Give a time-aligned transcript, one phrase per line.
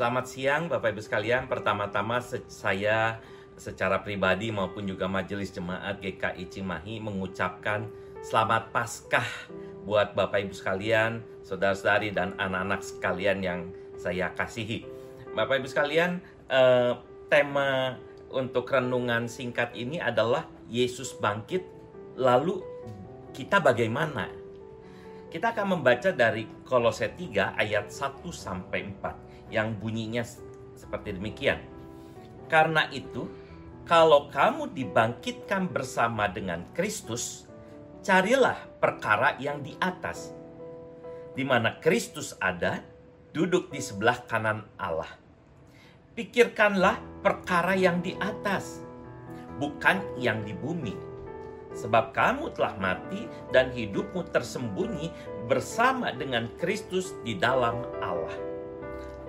[0.00, 1.44] Selamat siang Bapak Ibu sekalian.
[1.44, 3.20] Pertama-tama saya
[3.52, 7.84] secara pribadi maupun juga majelis jemaat GKI Cimahi mengucapkan
[8.24, 9.28] selamat Paskah
[9.84, 13.60] buat Bapak Ibu sekalian, saudara-saudari dan anak-anak sekalian yang
[14.00, 14.88] saya kasihi.
[15.36, 16.96] Bapak Ibu sekalian, eh,
[17.28, 18.00] tema
[18.32, 21.60] untuk renungan singkat ini adalah Yesus bangkit
[22.16, 22.64] lalu
[23.36, 24.39] kita bagaimana?
[25.30, 30.26] Kita akan membaca dari Kolose 3 ayat 1 sampai 4 yang bunyinya
[30.74, 31.62] seperti demikian.
[32.50, 33.30] Karena itu,
[33.86, 37.46] kalau kamu dibangkitkan bersama dengan Kristus,
[38.02, 40.34] carilah perkara yang di atas.
[41.38, 42.82] Di mana Kristus ada,
[43.30, 45.14] duduk di sebelah kanan Allah.
[46.18, 48.82] Pikirkanlah perkara yang di atas,
[49.62, 51.09] bukan yang di bumi.
[51.70, 55.10] Sebab kamu telah mati dan hidupmu tersembunyi
[55.46, 58.34] bersama dengan Kristus di dalam Allah.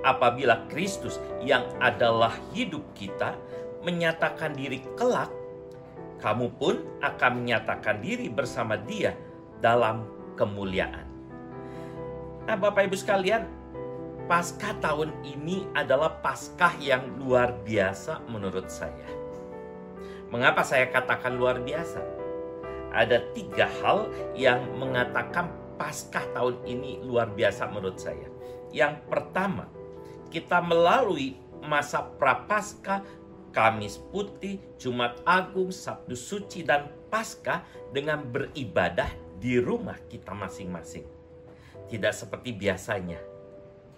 [0.00, 3.36] Apabila Kristus yang adalah hidup kita
[3.84, 5.28] menyatakan diri kelak,
[6.20, 9.12] kamu pun akan menyatakan diri bersama Dia
[9.60, 10.08] dalam
[10.40, 11.04] kemuliaan.
[12.48, 13.44] Nah, Bapak Ibu sekalian,
[14.24, 19.10] Paskah tahun ini adalah Paskah yang luar biasa menurut saya.
[20.30, 22.19] Mengapa saya katakan luar biasa?
[22.90, 28.28] Ada tiga hal yang mengatakan Paskah tahun ini luar biasa menurut saya.
[28.68, 29.64] Yang pertama,
[30.28, 33.00] kita melalui masa prapaskah,
[33.50, 41.02] Kamis Putih, Jumat Agung, Sabtu Suci, dan Paskah dengan beribadah di rumah kita masing-masing.
[41.88, 43.18] Tidak seperti biasanya.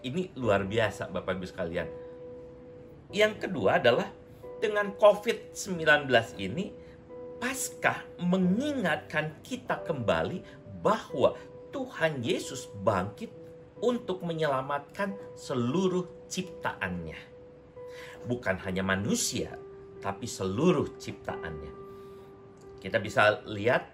[0.06, 1.88] Ini luar biasa Bapak Ibu sekalian.
[3.12, 4.08] Yang kedua adalah
[4.62, 6.08] dengan COVID-19
[6.40, 6.72] ini,
[7.42, 10.46] Paskah mengingatkan kita kembali
[10.78, 11.34] bahwa
[11.74, 13.34] Tuhan Yesus bangkit
[13.82, 17.18] untuk menyelamatkan seluruh ciptaannya.
[18.30, 19.58] Bukan hanya manusia,
[19.98, 21.74] tapi seluruh ciptaannya.
[22.78, 23.90] Kita bisa lihat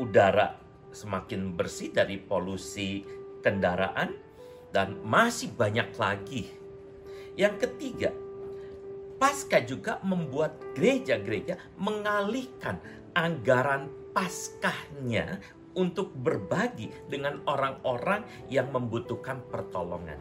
[0.00, 0.56] udara
[0.88, 3.04] semakin bersih dari polusi
[3.44, 4.16] kendaraan
[4.72, 6.48] dan masih banyak lagi.
[7.36, 8.10] Yang ketiga,
[9.16, 12.76] Pasca juga membuat gereja-gereja mengalihkan
[13.16, 15.40] anggaran paskahnya
[15.76, 20.20] untuk berbagi dengan orang-orang yang membutuhkan pertolongan.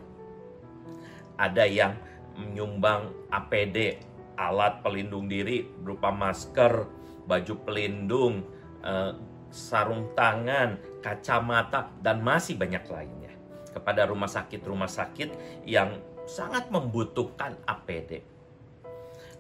[1.36, 1.96] Ada yang
[2.36, 4.00] menyumbang APD,
[4.36, 6.88] alat pelindung diri berupa masker,
[7.28, 8.44] baju pelindung,
[8.84, 9.12] eh,
[9.52, 13.32] sarung tangan, kacamata, dan masih banyak lainnya
[13.72, 18.35] kepada rumah sakit-rumah sakit yang sangat membutuhkan APD.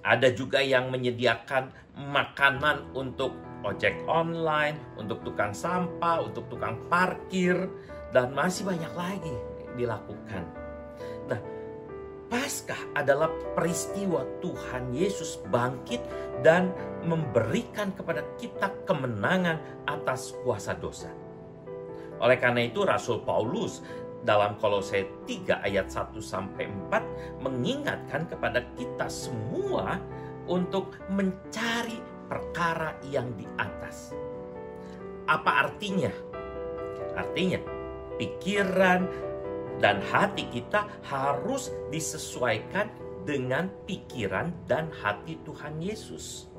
[0.05, 3.33] Ada juga yang menyediakan makanan untuk
[3.65, 7.57] ojek online, untuk tukang sampah, untuk tukang parkir,
[8.13, 9.35] dan masih banyak lagi
[9.73, 10.45] dilakukan.
[11.25, 11.41] Nah,
[12.29, 16.01] Paskah adalah peristiwa Tuhan Yesus bangkit
[16.41, 16.73] dan
[17.05, 21.09] memberikan kepada kita kemenangan atas kuasa dosa.
[22.17, 23.85] Oleh karena itu Rasul Paulus
[24.25, 30.01] dalam Kolose 3 ayat 1 sampai 4 mengingatkan kepada kita semua
[30.49, 34.17] untuk mencari perkara yang di atas.
[35.29, 36.09] Apa artinya?
[37.13, 37.61] Artinya
[38.17, 39.05] pikiran
[39.77, 42.89] dan hati kita harus disesuaikan
[43.25, 46.49] dengan pikiran dan hati Tuhan Yesus.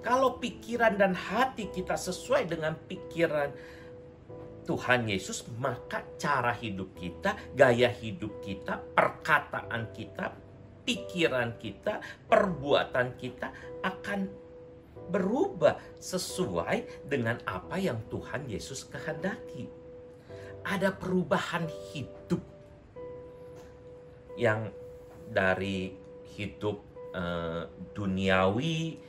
[0.00, 3.52] Kalau pikiran dan hati kita sesuai dengan pikiran
[4.70, 10.30] Tuhan Yesus, maka cara hidup kita, gaya hidup kita, perkataan kita,
[10.86, 11.98] pikiran kita,
[12.30, 13.50] perbuatan kita
[13.82, 14.30] akan
[15.10, 19.66] berubah sesuai dengan apa yang Tuhan Yesus kehendaki.
[20.62, 22.38] Ada perubahan hidup
[24.38, 24.70] yang
[25.34, 25.98] dari
[26.38, 26.78] hidup
[27.10, 29.02] eh, duniawi,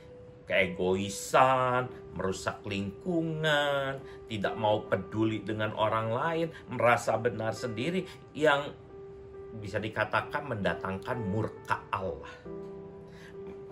[0.52, 3.96] keegoisan, merusak lingkungan,
[4.28, 8.04] tidak mau peduli dengan orang lain, merasa benar sendiri
[8.36, 8.68] yang
[9.56, 12.36] bisa dikatakan mendatangkan murka Allah.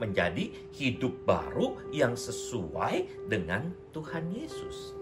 [0.01, 4.97] Menjadi hidup baru yang sesuai dengan Tuhan Yesus.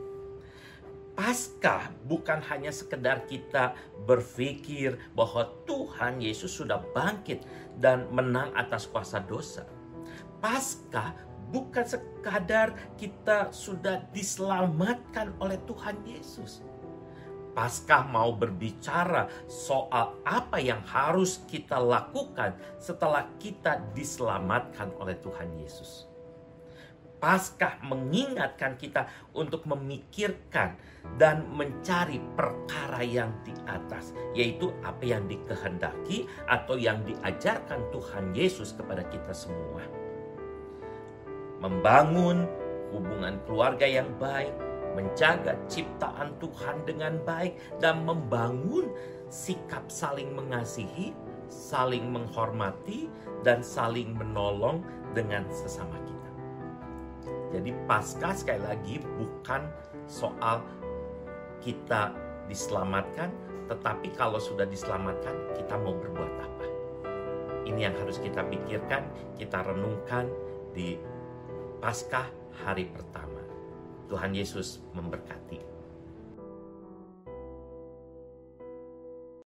[1.15, 3.75] Paskah bukan hanya sekedar kita
[4.07, 7.43] berpikir bahwa Tuhan Yesus sudah bangkit
[7.79, 9.67] dan menang atas kuasa dosa.
[10.39, 16.65] Paskah bukan sekadar kita sudah diselamatkan oleh Tuhan Yesus.
[17.57, 26.07] Paskah mau berbicara soal apa yang harus kita lakukan setelah kita diselamatkan oleh Tuhan Yesus.
[27.19, 30.79] Paskah mengingatkan kita untuk memikirkan
[31.19, 38.71] dan mencari perkara yang di atas, yaitu apa yang dikehendaki atau yang diajarkan Tuhan Yesus
[38.79, 39.83] kepada kita semua.
[41.59, 42.47] Membangun
[42.95, 44.55] hubungan keluarga yang baik,
[44.95, 48.91] menjaga ciptaan Tuhan dengan baik, dan membangun
[49.29, 51.13] sikap saling mengasihi,
[51.51, 53.11] saling menghormati,
[53.43, 54.83] dan saling menolong
[55.13, 56.31] dengan sesama kita.
[57.59, 59.67] Jadi pasca sekali lagi bukan
[60.07, 60.63] soal
[61.59, 62.13] kita
[62.47, 63.35] diselamatkan,
[63.67, 66.67] tetapi kalau sudah diselamatkan kita mau berbuat apa.
[67.69, 69.05] Ini yang harus kita pikirkan,
[69.37, 70.29] kita renungkan
[70.73, 70.97] di
[71.79, 72.27] pasca
[72.67, 73.43] hari pertama.
[74.11, 75.78] Tuhan Yesus memberkati.